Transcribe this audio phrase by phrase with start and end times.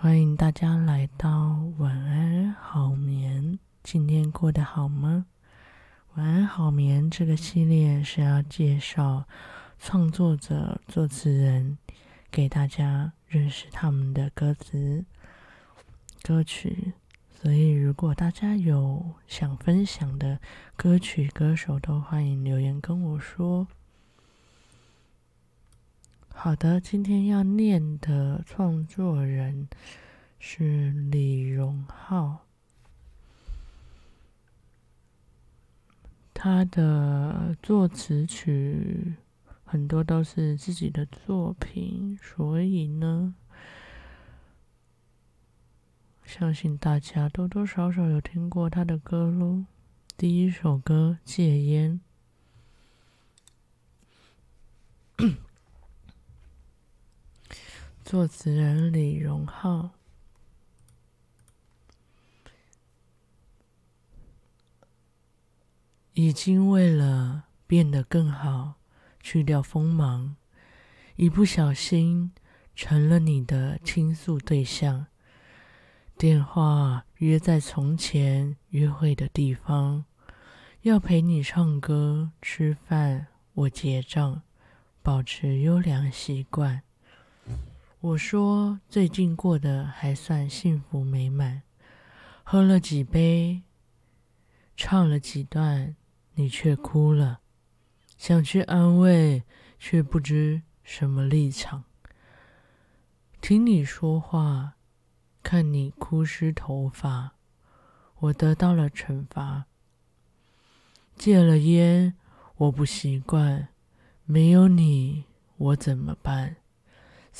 [0.00, 3.58] 欢迎大家来到晚安好眠。
[3.82, 5.26] 今天过得好吗？
[6.14, 9.24] 晚安好眠这个系列是要介绍
[9.76, 11.78] 创作者、作词人，
[12.30, 15.04] 给大家认识他们的歌词、
[16.22, 16.92] 歌曲。
[17.28, 20.38] 所以，如果大家有想分享的
[20.76, 23.66] 歌曲、歌手，都欢迎留言跟我说。
[26.40, 29.68] 好的，今天要念的创作人
[30.38, 32.46] 是李荣浩，
[36.32, 39.16] 他的作词曲
[39.64, 43.34] 很多都是自己的作品，所以呢，
[46.24, 49.64] 相信大家多多少少有听过他的歌喽。
[50.16, 52.00] 第一首歌《戒烟》。
[58.10, 59.90] 作词人李荣浩，
[66.14, 68.76] 已经为了变得更好，
[69.20, 70.36] 去掉锋芒，
[71.16, 72.32] 一不小心
[72.74, 75.08] 成了你的倾诉对象。
[76.16, 80.06] 电话约在从前约会的地方，
[80.80, 84.40] 要陪你唱歌、吃饭，我结账，
[85.02, 86.84] 保持优良习惯。
[88.00, 91.62] 我说最近过得还算幸福美满，
[92.44, 93.62] 喝了几杯，
[94.76, 95.96] 唱了几段，
[96.34, 97.40] 你却哭了，
[98.16, 99.42] 想去安慰，
[99.80, 101.82] 却不知什么立场。
[103.40, 104.74] 听你说话，
[105.42, 107.32] 看你哭湿头发，
[108.20, 109.66] 我得到了惩罚。
[111.16, 112.14] 戒了烟，
[112.58, 113.70] 我不习惯，
[114.24, 115.24] 没有你，
[115.56, 116.58] 我怎么办？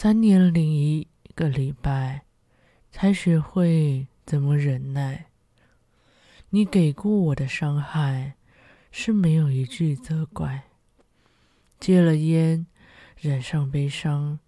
[0.00, 2.22] 三年零一个礼拜，
[2.92, 5.26] 才学会怎么忍耐。
[6.50, 8.36] 你给过我的伤害，
[8.92, 10.62] 是没有一句责怪。
[11.80, 12.64] 戒了烟，
[13.16, 14.38] 染上悲伤，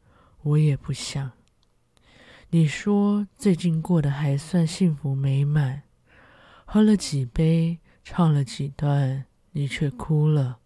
[0.42, 1.32] 我也不想。
[2.50, 5.82] 你说最近过得还算幸福美满，
[6.64, 10.60] 喝了几杯，唱了几段，你却哭了，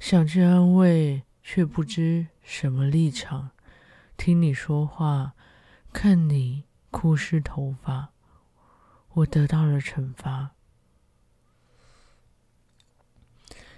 [0.00, 3.50] 想去安慰，却不知什么立场。
[4.16, 5.34] 听你说话，
[5.92, 8.10] 看你哭湿头发，
[9.14, 10.52] 我得到了惩罚。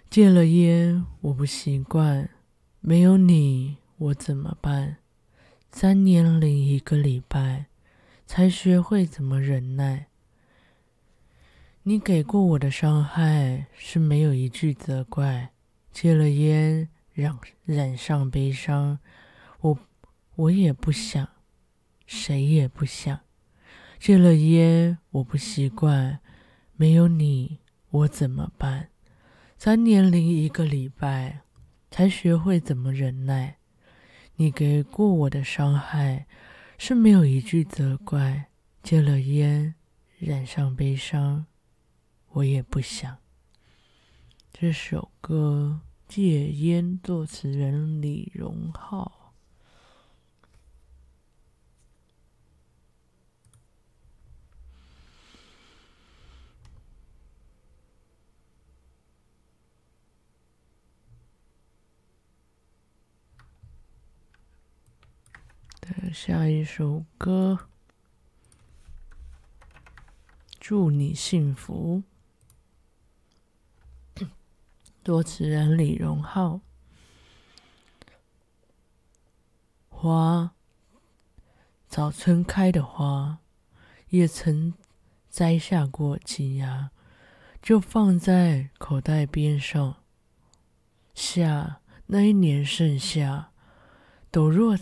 [0.09, 2.31] 戒了烟，我不习惯，
[2.81, 4.99] 没有你我怎么办？
[5.71, 7.67] 三年零一个礼拜，
[8.27, 10.07] 才学会怎么忍耐。
[11.83, 15.51] 你给过我的伤害，是没有一句责怪。
[15.93, 18.99] 戒了烟，染染上悲伤，
[20.39, 21.29] 我也不想，
[22.07, 23.19] 谁也不想。
[23.99, 26.21] 戒了烟，我不习惯，
[26.77, 27.59] 没有你，
[27.91, 28.91] 我怎么办？
[29.57, 31.41] 三年零一个礼拜，
[31.91, 33.59] 才学会怎么忍耐。
[34.37, 36.29] 你给过我的伤害，
[36.79, 38.51] 是没有一句责怪。
[38.81, 39.75] 戒了烟，
[40.21, 41.47] 染上悲伤，
[42.29, 43.19] 我也不想。
[44.53, 49.18] 这首歌《戒烟》，作词人李荣浩。
[66.13, 67.69] 下一首歌，
[70.59, 72.03] 祝你幸福。
[75.05, 76.61] 作词人李荣浩。
[79.89, 80.55] 花，
[81.89, 83.39] 早春开的花，
[84.11, 84.75] 也曾
[85.29, 86.91] 摘下过几芽，
[87.61, 89.97] 就放在口袋边上。
[91.15, 93.51] 夏，那一年盛夏，
[94.31, 94.77] 抖落。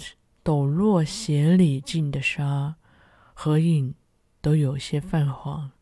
[0.47, 2.77] 抖落鞋里进的沙，
[3.35, 3.97] 合影
[4.41, 5.73] 都有些泛黄。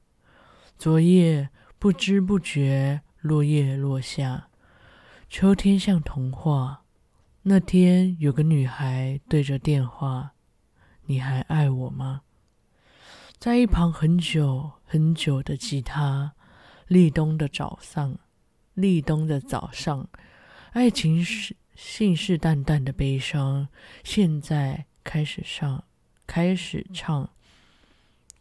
[0.78, 4.48] 昨夜不知不觉落叶落下，
[5.28, 6.84] 秋天像童话。
[7.42, 10.32] 那天有个女孩对着电话
[11.04, 12.22] ：“你还爱我吗？”
[13.38, 16.32] 在一旁很久很久的吉他，
[16.86, 18.18] 立冬的早上，
[18.72, 20.08] 立冬的早上，
[20.72, 21.54] 爱情是。
[21.74, 23.68] 信誓旦旦的悲伤，
[24.02, 25.84] 现在开始唱，
[26.26, 27.30] 开始唱，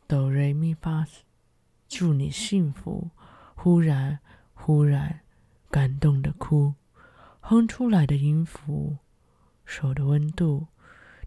[0.08, 1.06] 哆来咪发，
[1.88, 3.10] 祝你幸福。
[3.56, 4.20] 忽然，
[4.54, 5.22] 忽然，
[5.70, 6.76] 感动的哭，
[7.40, 8.98] 哼出来的音符，
[9.66, 10.68] 手的温度，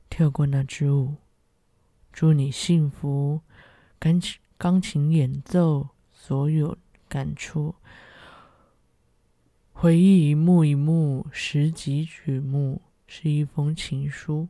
[0.09, 1.17] 跳过那支舞，
[2.13, 3.41] 祝你幸福。
[3.99, 6.77] 钢琴钢琴演奏，所有
[7.09, 7.75] 感触。
[9.79, 14.49] 回忆一幕一幕，十几曲目，是一封情书。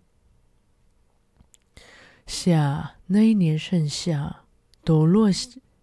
[2.29, 4.45] 夏，那一年盛夏，
[4.85, 5.29] 抖落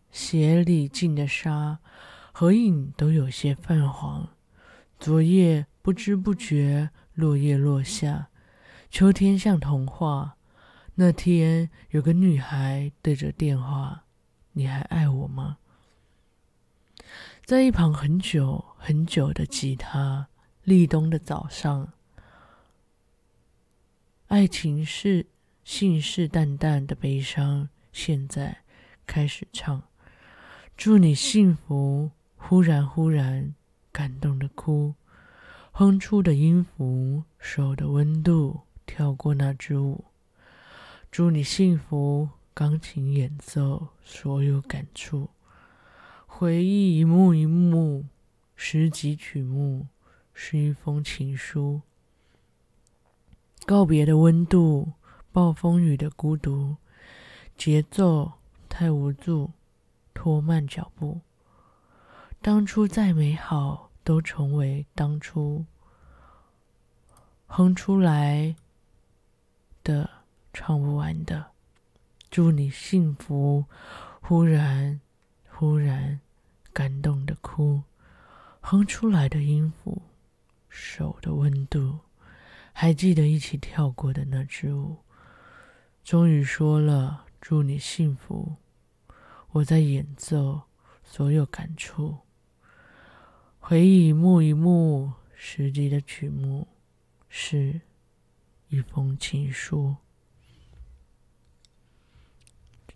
[0.09, 1.79] 鞋里进的沙，
[2.31, 4.29] 合影都有些泛黄。
[4.97, 8.29] 昨夜不知不觉，落叶落下，
[8.89, 10.37] 秋天像童话。
[10.95, 14.05] 那天有个女孩对着电话
[14.53, 15.57] ：“你还爱我吗？”
[17.45, 20.27] 在一旁很久很久的吉他，
[20.63, 21.91] 立冬的早上，
[24.27, 25.27] 爱情是。
[25.65, 28.63] 信誓旦旦的悲伤，现在
[29.05, 29.81] 开始唱，
[30.75, 32.11] 祝你幸福。
[32.35, 33.55] 忽然忽然
[33.93, 34.93] 感动的哭，
[35.71, 40.03] 哼出的音符，手的温度，跳过那支舞。
[41.11, 42.29] 祝你幸福。
[42.53, 45.29] 钢琴演奏，所有感触，
[46.43, 48.03] 回忆一幕一幕，
[48.53, 49.87] 十几曲目，
[50.33, 51.79] 是一封情书。
[53.65, 54.91] 告别的温度。
[55.31, 56.75] 暴风雨的孤独，
[57.55, 58.33] 节奏
[58.67, 59.51] 太无助，
[60.13, 61.21] 拖慢脚步。
[62.41, 65.65] 当初再美好，都成为当初
[67.47, 68.53] 哼出来
[69.81, 70.09] 的，
[70.51, 71.51] 唱不完的。
[72.29, 73.63] 祝你幸福。
[74.19, 74.99] 忽然，
[75.49, 76.19] 忽然
[76.73, 77.83] 感动的哭，
[78.59, 80.01] 哼出来的音符，
[80.67, 81.99] 手的温度，
[82.73, 84.97] 还记得一起跳过的那支舞。
[86.03, 88.55] 终于说了，祝你幸福。
[89.51, 90.63] 我在演奏，
[91.03, 92.17] 所有感触，
[93.59, 96.67] 回忆一幕一幕，实际的曲目，
[97.29, 97.81] 是
[98.69, 99.97] 一封情书。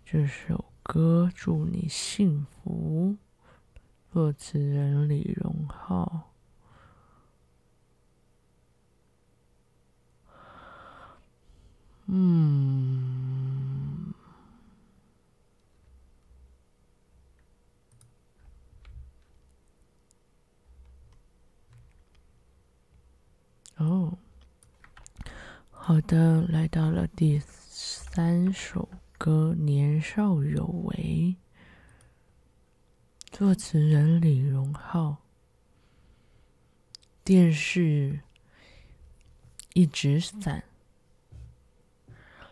[0.04, 3.16] 这首歌《祝你幸福》，
[4.10, 6.30] 作词人李荣浩。
[12.06, 13.34] 嗯，
[23.76, 24.16] 哦，
[25.70, 28.88] 好的，来到了第三首
[29.18, 31.36] 歌《年少有为》，
[33.38, 35.18] 作词人李荣浩。
[37.22, 38.18] 电视
[39.74, 40.64] 一直闪。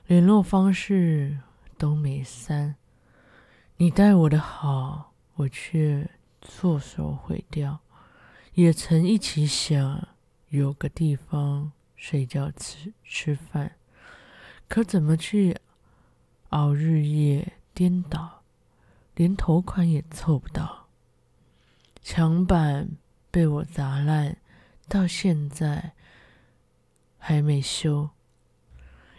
[0.06, 1.40] 联络方式
[1.76, 2.76] 都没删，
[3.78, 6.08] 你待我的好，我却
[6.40, 7.80] 错手毁掉。
[8.54, 10.06] 也曾一起想
[10.50, 13.72] 有个地方睡觉吃吃饭，
[14.68, 15.56] 可怎么去
[16.50, 18.25] 熬日夜颠倒，
[19.16, 20.86] 连头款也凑不到。
[22.02, 22.88] 墙板
[23.30, 24.36] 被我砸烂，
[24.88, 25.94] 到现在
[27.18, 28.10] 还没修。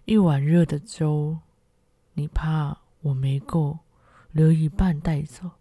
[0.06, 1.40] 一碗热的粥，
[2.14, 3.80] 你怕我没够，
[4.32, 5.52] 留一半带走。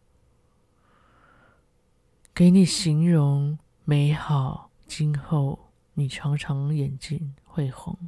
[2.35, 7.99] 给你形容美好，今后你常常眼睛会红。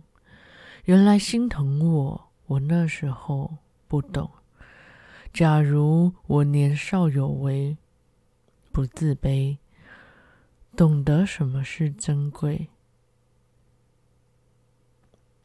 [0.85, 3.57] 原来心疼我，我那时候
[3.89, 4.31] 不懂。
[5.39, 7.77] 假如我年少有为，
[8.73, 9.57] 不自卑，
[10.77, 12.67] 懂得什么是珍贵。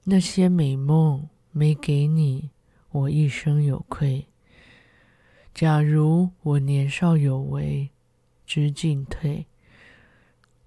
[0.05, 2.49] 那些美梦没给你，
[2.89, 4.25] 我一生有愧。
[5.53, 7.91] 假如我年少有为，
[8.47, 9.45] 知进退，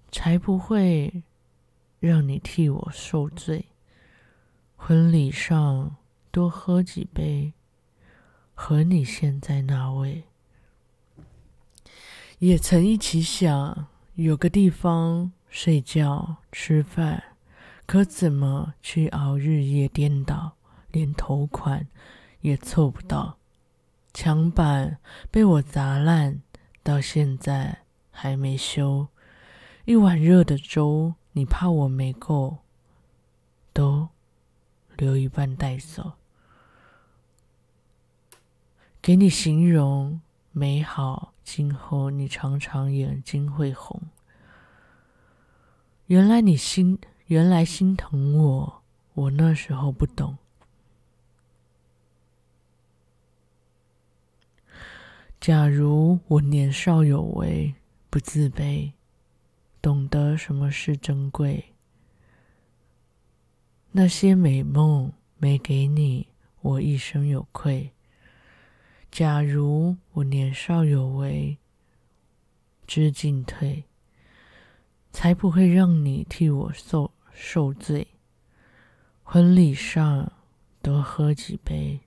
[0.09, 1.21] 才不会
[1.99, 3.65] 让你替我受罪。
[4.77, 5.97] 婚礼上
[6.31, 7.51] 多喝几杯，
[8.59, 10.23] 和你现在那位，
[12.39, 17.23] 也曾一起想有个地方睡觉吃饭。
[17.85, 20.57] 可怎么去熬日夜颠倒，
[20.91, 21.87] 连头款
[22.41, 23.37] 也凑不到，
[24.11, 24.97] 墙板
[25.31, 26.41] 被我砸烂，
[26.83, 29.07] 到现在还没修。
[29.85, 32.57] 一碗热的粥，你怕我没够，
[33.71, 34.09] 都
[34.97, 36.16] 留一半带走。
[39.07, 40.19] 给你形容
[40.51, 44.01] 美好，今后你常常眼睛会红。
[46.07, 46.99] 原来你心。
[47.27, 48.83] 原来心疼我，
[49.13, 50.37] 我那时候不懂。
[55.39, 57.73] 假如我年少有为，
[58.09, 58.91] 不自卑，
[59.81, 61.63] 懂得什么是珍贵，
[63.93, 66.27] 那些美梦没给你，
[66.59, 67.93] 我一生有愧。
[69.11, 71.57] 假如我年少有为，
[72.85, 73.85] 知进退，
[75.11, 78.07] 才不会让你替我受受罪。
[79.23, 80.31] 婚礼上
[80.81, 81.99] 多喝几杯，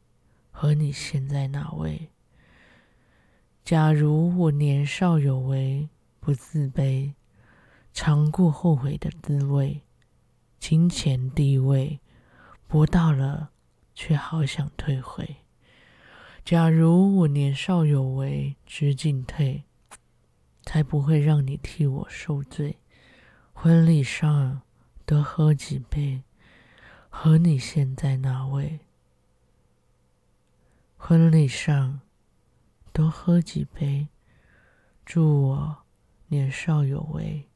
[0.53, 2.11] 和你现在那位？
[3.65, 5.89] 假如我年少有为，
[6.21, 7.13] 不自卑，
[7.93, 9.83] 尝过后悔的滋味，
[10.59, 11.99] 金钱地位
[12.69, 13.51] 博到了，
[13.95, 15.37] 却好想退回。
[16.51, 19.63] 假如我年少有为，知进退，
[20.65, 22.77] 才不会让你替我受罪。
[23.53, 24.61] 婚礼上
[25.07, 26.25] 多喝几杯，
[27.09, 28.81] 和你现在那位？
[30.97, 32.01] 婚礼上
[32.93, 34.09] 多喝几杯，
[35.07, 35.77] 祝我
[36.27, 37.49] 年少有为。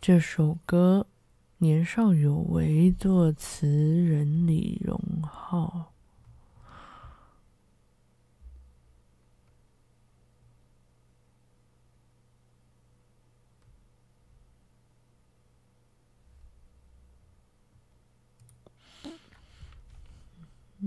[0.00, 1.06] 这首歌
[1.58, 5.93] 《年少有为》作词人李荣浩。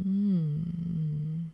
[0.06, 1.52] 嗯，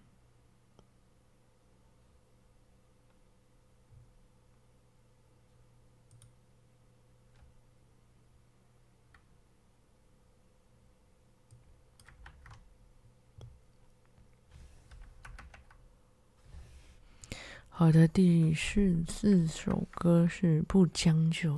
[17.69, 21.55] 好的，第四四首歌是《不将就》，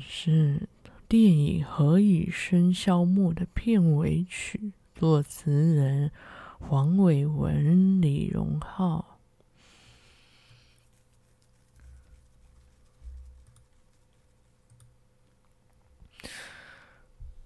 [0.00, 0.66] 是。
[1.10, 6.12] 电影《何以笙箫默》的片尾曲，作词人
[6.60, 9.18] 黄伟文、李荣浩。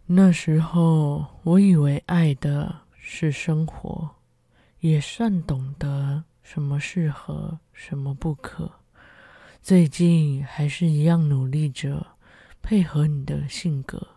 [0.04, 4.10] 那时候，我以为爱的是生活，
[4.80, 8.70] 也算懂得什么适合，什么不可。
[9.62, 12.13] 最近还是一样努力着。
[12.64, 14.16] 配合你的性格，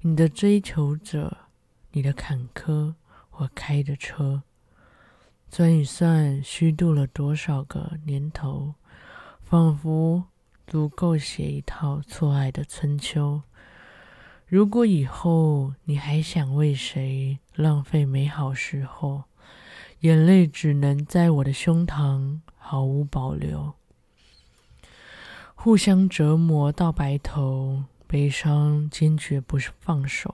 [0.00, 1.36] 你的追求者，
[1.92, 2.94] 你的坎坷，
[3.32, 4.42] 我开的车，
[5.50, 8.72] 算一算虚度了多少个年头，
[9.42, 10.24] 仿佛
[10.66, 13.42] 足够写一套错爱的春秋。
[14.46, 19.24] 如果以后你还想为谁浪费美好时候，
[20.00, 23.74] 眼泪只能在我的胸膛毫无保留。
[25.60, 30.32] 互相折磨到白头，悲伤坚决不是放手。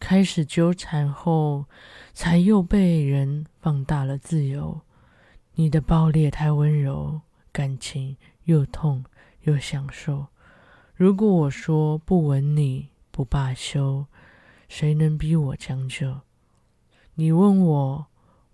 [0.00, 1.66] 开始纠缠后，
[2.12, 4.80] 才又被人放大了自由。
[5.54, 7.20] 你的暴烈太温柔，
[7.52, 9.04] 感情又痛
[9.42, 10.26] 又享受。
[10.96, 14.04] 如果我说不吻你不罢休，
[14.68, 16.22] 谁能逼我将就？
[17.14, 18.06] 你问我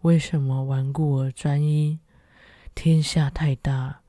[0.03, 2.01] 为什么顽固而专一？
[2.75, 4.00] 天下太大。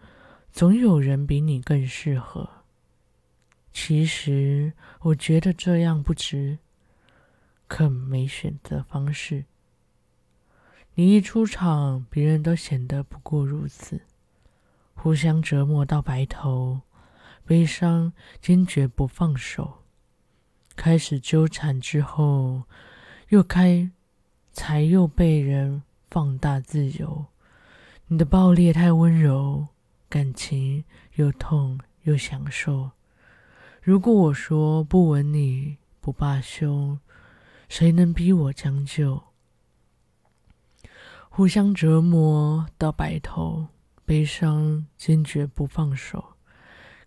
[0.52, 2.50] 总有人比你更适合。
[3.74, 6.60] 其实我觉得这样不值，
[7.68, 9.46] 可没选择方式。
[10.96, 14.02] 你一出场，别人都显得不过如此。
[14.94, 16.82] 互相折磨到白头，
[17.46, 19.80] 悲伤坚决不放手。
[20.76, 22.64] 开始纠缠之后，
[23.30, 23.90] 又开，
[24.52, 27.26] 才又被人放大自由。
[28.08, 29.70] 你的暴烈太温柔。
[30.12, 32.92] 感情又痛又享受。
[33.82, 37.00] 如果我说不吻你不罢休，
[37.70, 39.24] 谁能逼我将就？
[41.30, 43.70] 互相折磨到白头，
[44.04, 46.34] 悲伤坚决不放手。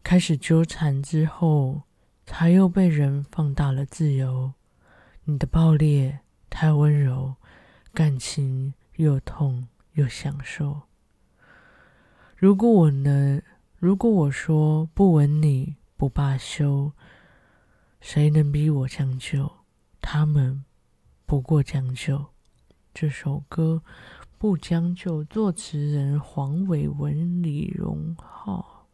[0.03, 1.83] 开始纠缠之后，
[2.25, 4.55] 才又被人放大了自由。
[5.25, 7.35] 你的暴烈太温柔，
[7.93, 10.81] 感情又痛又享受。
[12.45, 13.43] 如果我能，
[13.79, 16.93] 如果我说不吻你不罢休，
[18.03, 19.51] 谁能逼我将就？
[20.03, 20.63] 他们
[21.25, 22.27] 不过将就。
[22.93, 23.83] 这首歌
[24.37, 28.89] 《不将就》，作词人黄伟文、李荣浩。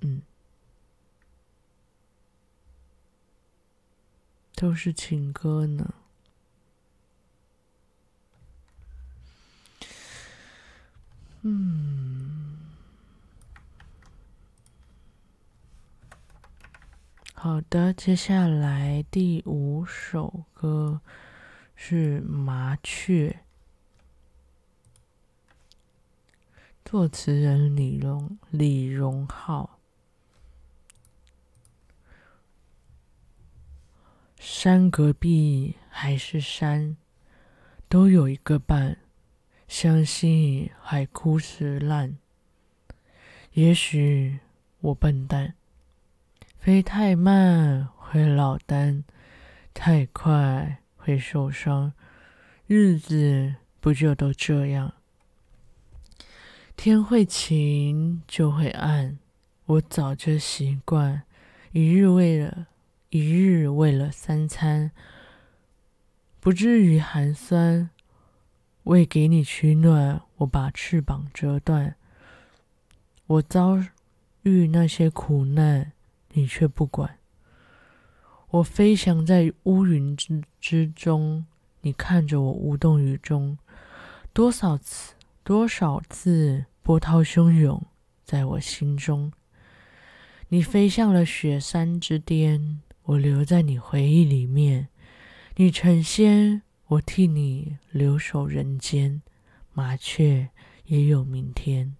[0.00, 0.22] 嗯，
[4.54, 5.92] 都是情歌呢。
[11.46, 12.56] 嗯，
[17.34, 21.02] 好的，接下来第五首歌
[21.74, 23.28] 是《麻雀》，
[26.82, 29.78] 作词人李荣李荣浩。
[34.38, 36.96] 山隔壁还是山，
[37.90, 39.03] 都有一个伴。
[39.76, 42.16] 相信海枯石烂。
[43.54, 44.38] 也许
[44.78, 45.54] 我笨蛋，
[46.60, 49.02] 飞太慢会落单，
[49.74, 51.92] 太快会受伤。
[52.68, 54.94] 日子不就都这样？
[56.76, 59.18] 天会晴就会暗，
[59.66, 61.24] 我早就习惯。
[61.72, 62.68] 一日为了
[63.10, 64.92] 一日为了三餐，
[66.38, 67.90] 不至于寒酸。
[68.84, 71.96] 为给你取暖，我把翅膀折断。
[73.26, 73.82] 我遭
[74.42, 75.92] 遇那些苦难，
[76.32, 77.18] 你却不管。
[78.50, 81.46] 我飞翔在乌云之之中，
[81.80, 83.56] 你看着我无动于衷。
[84.32, 87.82] 多少次，多少次波涛汹涌，
[88.24, 89.32] 在我心中。
[90.48, 94.88] 你飞向了雪山之巅，我留在你回忆里面。
[95.56, 96.63] 你成仙。
[96.86, 99.22] 我替你留守人间，
[99.72, 100.50] 麻雀
[100.84, 101.96] 也有明天。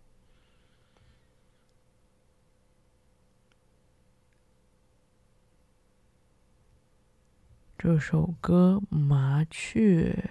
[7.79, 10.31] 这首歌《麻雀》，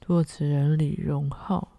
[0.00, 1.72] 作词人李荣浩。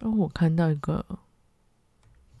[0.00, 1.04] 哦，我看到一个。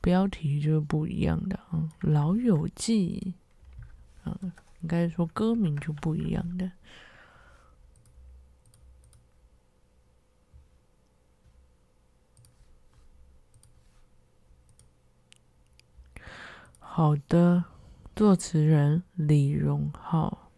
[0.08, 3.34] 标题就是不一样的啊，《老友记》
[4.30, 4.40] 啊，
[4.80, 6.72] 应该说歌名就不一样的。
[16.78, 17.64] 好的，
[18.16, 20.50] 作词人李荣浩，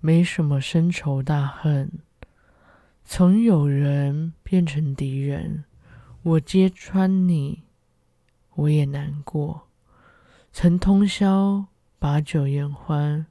[0.00, 2.00] 没什么深仇大恨。
[3.12, 5.64] 从友人变成敌人，
[6.22, 7.64] 我揭穿你，
[8.54, 9.66] 我也难过。
[10.52, 11.66] 曾通宵
[11.98, 13.26] 把酒言欢，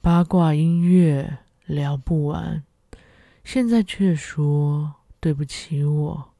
[0.00, 2.62] 八卦音乐聊不完，
[3.42, 6.30] 现在却说对不起我。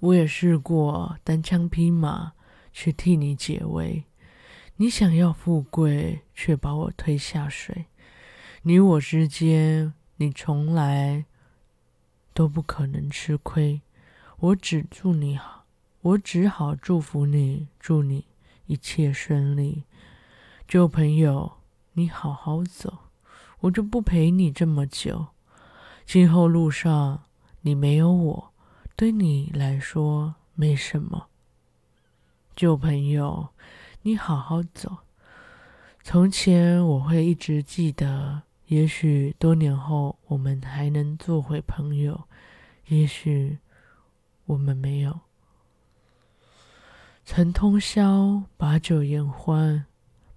[0.00, 2.32] 我也试过单枪匹马
[2.72, 4.02] 去替你解围，
[4.74, 7.86] 你想要富贵，却把我推下水。
[8.62, 9.94] 你我之间。
[10.18, 11.26] 你从来
[12.32, 13.82] 都不可能吃亏，
[14.38, 15.66] 我只祝你好，
[16.00, 18.24] 我只好祝福你，祝你
[18.66, 19.84] 一切顺利。
[20.66, 21.58] 旧朋友，
[21.92, 22.98] 你好好走，
[23.60, 25.26] 我就不陪你这么久。
[26.06, 27.24] 今后路上
[27.60, 28.52] 你没有我，
[28.96, 31.28] 对你来说没什么。
[32.54, 33.48] 旧朋友，
[34.02, 34.98] 你好好走，
[36.02, 38.44] 从前我会一直记得。
[38.66, 42.24] 也许多年后我们还能做回朋友，
[42.86, 43.58] 也许
[44.46, 45.20] 我们没有。
[47.24, 49.86] 曾通宵把酒言欢，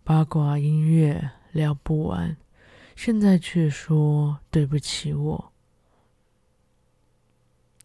[0.04, 2.38] 八卦音乐聊不完，
[2.96, 5.52] 现在却说对不起我。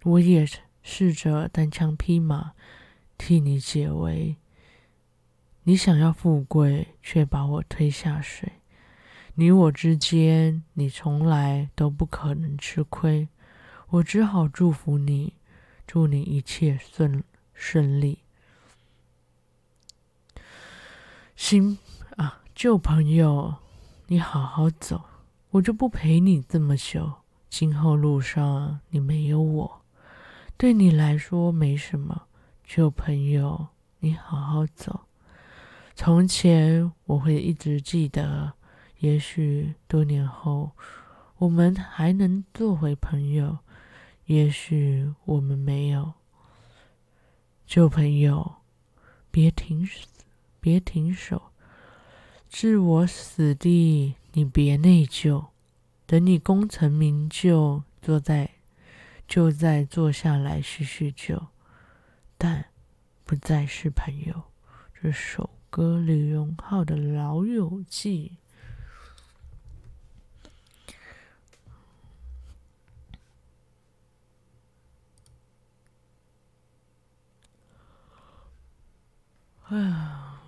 [0.03, 0.47] 我也
[0.83, 2.53] 试着单枪匹马
[3.17, 4.37] 替你解围，
[5.63, 8.53] 你想要富贵，却把我推下水。
[9.37, 13.29] 你我之间，你从来都不可能吃亏，
[13.89, 15.33] 我只好祝福你，
[15.89, 18.21] 祝你一切顺顺利。
[21.35, 21.77] 新
[22.17, 23.57] 啊，旧朋友，
[24.07, 25.05] 你好好走，
[25.51, 27.15] 我就不陪你这么久。
[27.51, 29.83] 今后路上你没有我，
[30.57, 32.29] 对你来说没什么。
[32.65, 33.67] 旧朋友，
[33.99, 35.01] 你好好走。
[35.97, 38.53] 从前我会一直记得。
[38.99, 40.73] 也许多年后，
[41.37, 43.59] 我们还能做回朋友；
[44.27, 46.15] 也许我们没有。
[47.67, 48.57] 旧朋友，
[49.31, 49.89] 别停，
[50.61, 51.51] 别停手，
[52.49, 55.47] 置我死地，你别内疚。
[56.07, 58.51] 等你功成名就，坐在，
[59.27, 61.49] 就再坐下来叙叙旧，
[62.37, 62.67] 但
[63.25, 64.45] 不再是朋友。
[64.93, 68.33] 这首歌，李荣浩的《老友记》。
[79.79, 80.41] 啊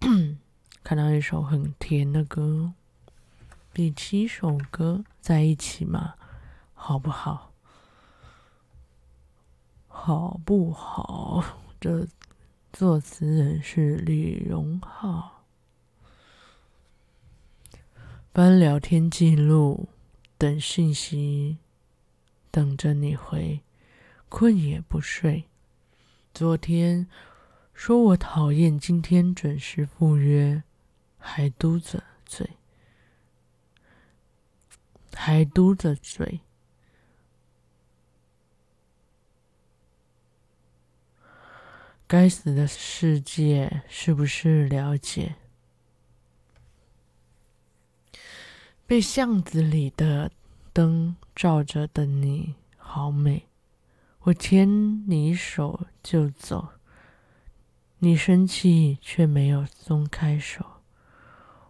[0.82, 2.72] 看到一首很甜的歌，
[3.72, 6.14] 第七首歌在一起嘛？
[6.74, 7.52] 好不好？
[9.86, 11.44] 好不好？
[11.80, 12.08] 这
[12.72, 15.44] 作词人是李荣浩。
[18.34, 19.88] 翻聊天记录，
[20.36, 21.58] 等信息，
[22.50, 23.60] 等着你回，
[24.32, 25.44] 困也不睡。
[26.32, 27.06] 昨天
[27.74, 30.62] 说我讨厌今天准时赴约，
[31.18, 32.56] 还嘟着嘴，
[35.12, 36.40] 还嘟着嘴。
[42.06, 45.36] 该死的世界，是不是了解？
[48.86, 50.30] 被巷子里的
[50.72, 52.54] 灯照着的你，
[54.24, 56.68] 我牵你手就走，
[57.98, 60.64] 你生气却没有松开手。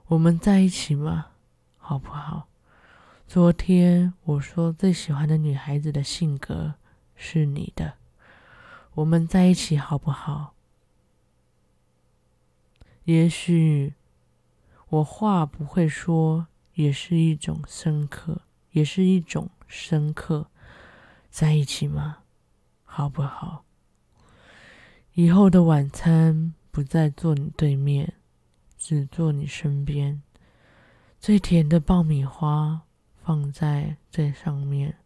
[0.08, 1.28] 我们在一起吗？
[1.78, 2.48] 好不好？
[3.26, 6.74] 昨天我说最喜欢的女孩子的性格
[7.16, 7.94] 是你的。
[8.96, 10.52] 我们在一起好不好？
[13.04, 13.94] 也许
[14.90, 20.48] 我话不会说，也是一种深刻，也是一种深刻。
[21.30, 22.18] 在一起吗？
[22.94, 23.64] 好不好？
[25.14, 28.12] 以后的晚餐不再坐你对面，
[28.76, 30.20] 只坐你身边。
[31.18, 32.82] 最甜的爆米花
[33.22, 34.98] 放在最上面，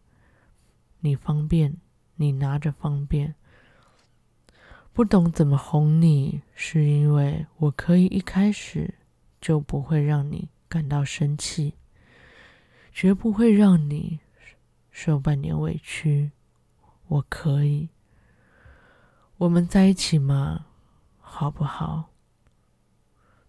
[0.99, 1.77] 你方便，
[2.17, 3.35] 你拿着方便。
[4.91, 8.95] 不懂怎么哄你，是因为我可以一开始
[9.39, 11.75] 就不会让你感到生气，
[12.91, 14.19] 绝不会让你
[14.91, 16.31] 受半点委屈。
[17.09, 17.89] 我可以，
[19.37, 20.65] 我们在一起吗？
[21.19, 22.09] 好不好？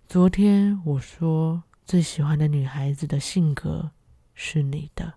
[0.06, 3.90] 昨天我说最喜欢的女孩子的性格
[4.32, 5.14] 是你的，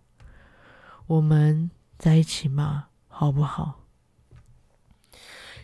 [1.06, 2.88] 我们在一起吗？
[3.08, 3.82] 好不好？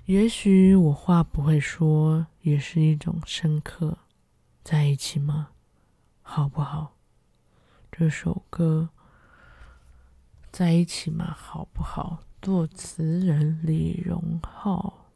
[0.06, 3.98] 也许我话不会说，也是一种深刻。
[4.64, 5.50] 在一起吗？
[6.22, 6.96] 好不好？
[7.92, 8.90] 这首歌，
[10.52, 11.34] 在一起吗？
[11.36, 12.20] 好不好？
[12.42, 15.12] 作词人李荣浩。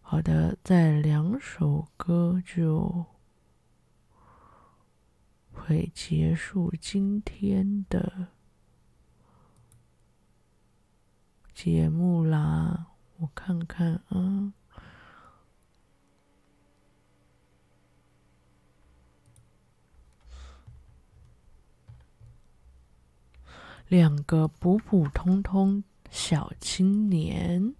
[0.00, 3.06] 好的，在两首歌就
[5.52, 8.28] 会结束今天的
[11.54, 12.88] 节目啦。
[13.18, 14.52] 我看看啊，
[23.90, 27.74] 两个普普通通小青年，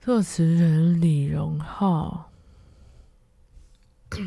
[0.00, 2.32] 作词人李荣浩。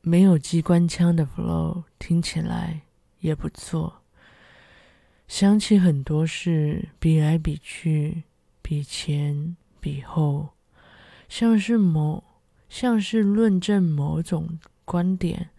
[0.00, 2.80] 没有机关枪的 flow 听起来
[3.18, 4.00] 也不错。
[5.28, 8.22] 想起很多事，比来比去，
[8.62, 10.54] 比前比后，
[11.28, 12.24] 像是某
[12.72, 15.50] 像是论证某种观点，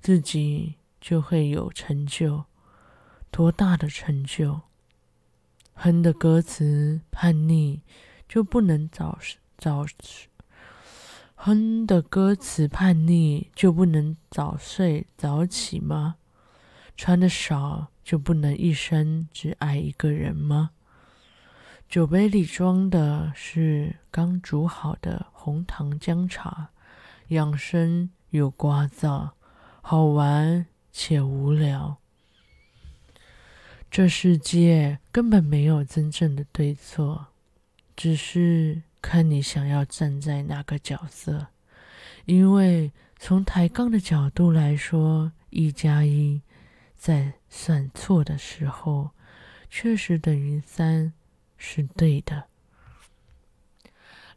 [0.00, 2.46] 自己就会有成就。
[3.30, 4.62] 多大的成就？
[5.74, 7.82] 哼的歌词叛逆，
[8.28, 9.16] 就不能早
[9.56, 9.86] 早。
[11.36, 16.16] 哼的歌词叛逆，就不能早睡早起吗？
[16.96, 20.72] 穿的少就不能一生只爱一个人吗？
[21.88, 26.70] 酒杯里装的是刚煮好的红糖姜茶，
[27.28, 29.30] 养生又聒噪，
[29.80, 31.96] 好玩且无聊。
[33.90, 37.26] 这世界根本没有真正的对错，
[37.96, 38.82] 只是。
[39.02, 41.46] 看你想要站在哪个角色，
[42.24, 46.42] 因为从抬杠的角度来说，一加一
[46.96, 49.10] 在算错的时候，
[49.70, 51.12] 确实等于三，
[51.56, 52.44] 是对的。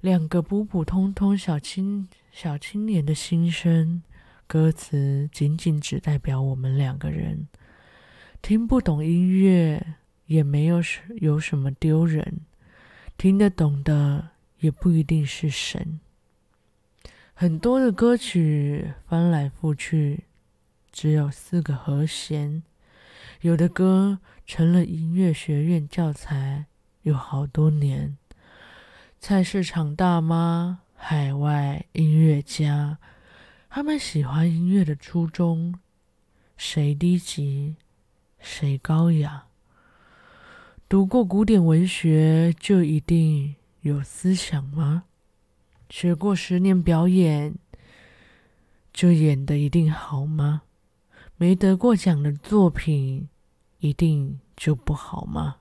[0.02, 4.02] 两个普普通通小青小青年的心声，
[4.48, 7.48] 歌词仅仅只代表我们两个人。
[8.42, 12.42] 听不懂音乐也没有什有什么丢人，
[13.18, 14.30] 听得懂的。
[14.60, 16.02] 也不一定是神。
[17.34, 20.26] 很多的歌曲翻来覆去，
[20.92, 22.62] 只有四个和弦。
[23.40, 26.66] 有的歌成了音乐学院教材，
[27.04, 28.18] 有好多年。
[29.20, 32.98] 菜市场大妈、海外音乐家，
[33.70, 35.76] 他们喜欢音乐的初衷，
[36.58, 37.76] 谁低级，
[38.40, 39.46] 谁高雅。
[40.88, 43.56] 读过古典文学，就一定。
[43.82, 45.06] 有思想吗？
[45.90, 47.56] 学过十年表演，
[48.92, 50.64] 就演的一定好吗？
[51.38, 53.30] 没得过奖的作品，
[53.80, 55.59] 一定就不好吗？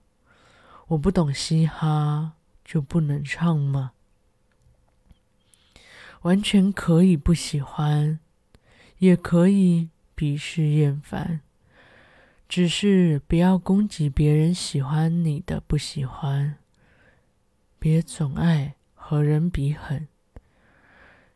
[0.89, 2.33] 我不懂嘻哈，
[2.65, 3.93] 就不能唱吗？
[6.23, 8.19] 完全可以不喜欢，
[8.99, 11.43] 也可以鄙视厌烦，
[12.49, 16.57] 只是不要攻击别人喜欢你的不喜欢，
[17.79, 20.09] 别总爱和人比狠，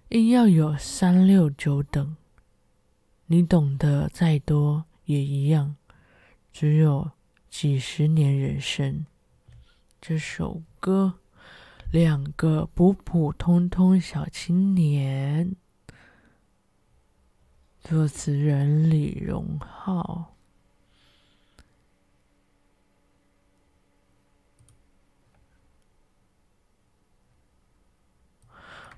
[0.08, 2.16] 硬要有三六九等，
[3.26, 5.76] 你懂得再多也一样，
[6.50, 7.10] 只有
[7.50, 9.04] 几十年人生。
[10.04, 11.20] 这首歌，
[11.92, 15.54] 两个普普通通小青年，
[17.84, 20.34] 作词人李荣浩。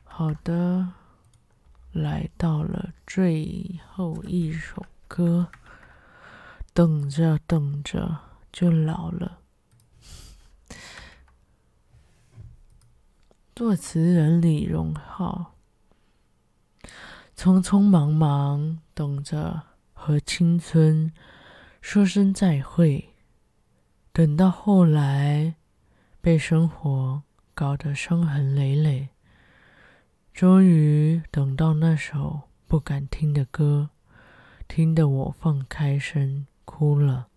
[0.04, 0.90] 好的，
[1.92, 5.48] 来到了最后一首歌，
[6.72, 9.43] 等着等着就老了。
[13.56, 15.54] 作词人李荣浩，
[17.36, 19.62] 匆匆忙忙等着
[19.92, 21.12] 和青春
[21.80, 23.10] 说声再会，
[24.12, 25.54] 等到后来
[26.20, 27.22] 被生活
[27.54, 29.10] 搞得伤痕累累，
[30.32, 33.90] 终于等到那首不敢听的歌，
[34.66, 37.28] 听得我放开声哭了。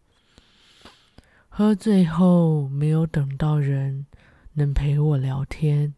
[1.47, 4.08] 喝醉后没有等到人
[4.53, 5.93] 能陪我聊天。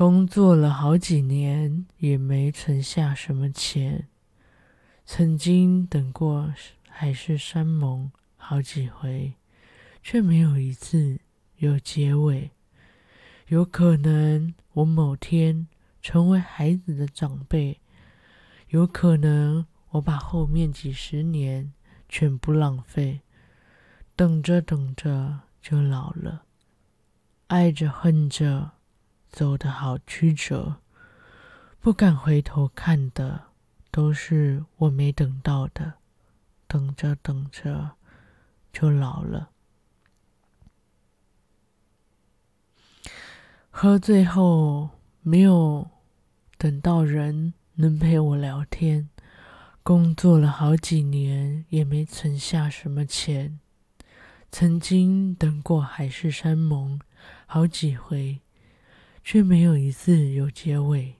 [0.00, 4.08] 工作了好几年，也没存下什么钱。
[5.04, 6.54] 曾经等过
[6.88, 9.34] 海誓山盟好几回，
[10.02, 11.20] 却没有一次
[11.58, 12.50] 有结尾。
[13.48, 15.68] 有可能我某天
[16.00, 17.78] 成为孩子的长辈，
[18.68, 21.74] 有可能我把后面几十年
[22.08, 23.20] 全部浪费。
[24.16, 26.44] 等着等着就老了，
[27.48, 28.79] 爱着恨着。
[29.30, 30.76] 走得好曲折，
[31.80, 33.44] 不敢回头看的，
[33.90, 35.94] 都是我没等到的。
[36.66, 37.96] 等着等着，
[38.72, 39.50] 就老了。
[43.70, 44.90] 喝醉后
[45.22, 45.90] 没有
[46.56, 49.08] 等到人能陪我聊天，
[49.82, 53.58] 工作了好几年也没存下什么钱。
[54.52, 57.00] 曾经等过海誓山盟
[57.46, 58.40] 好几回。
[59.22, 61.16] 却没有一次有结尾。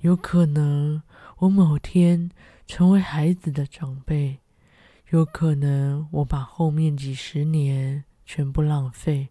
[0.00, 1.02] 有可能
[1.38, 2.30] 我某天
[2.66, 4.40] 成为孩子的长辈，
[5.10, 9.28] 有可能我把后面几十年全部浪费。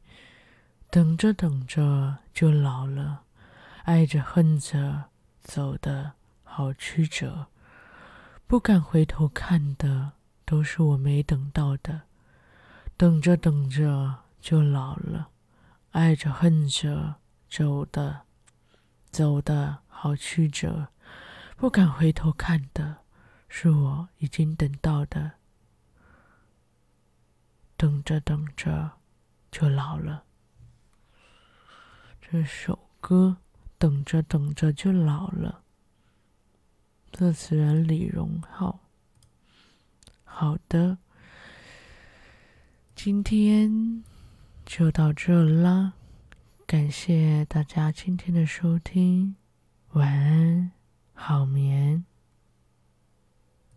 [0.90, 3.24] 等着等着就老了，
[3.84, 5.06] 爱着恨着，
[5.42, 7.48] 走的好曲折。
[8.46, 10.12] 不敢回头看的，
[10.46, 12.02] 都是我没等到的。
[12.98, 15.30] 等着等着就老了，
[15.92, 17.16] 爱着恨着。
[17.52, 18.22] 走的，
[19.12, 20.88] 走的好曲折，
[21.58, 23.00] 不敢回头看的，
[23.50, 25.34] 是我已经等到的。
[27.76, 28.92] 等着等着，
[29.52, 30.24] 就老了。
[32.22, 33.36] 这首歌，
[33.78, 35.62] 等着等着就老了。
[37.12, 38.80] 作词人李荣浩。
[40.24, 40.98] 好的，
[42.96, 44.06] 今天
[44.66, 45.92] 就到这啦。
[46.72, 49.36] 感谢大家今天的收听，
[49.92, 50.72] 晚安，
[51.14, 52.06] 好眠。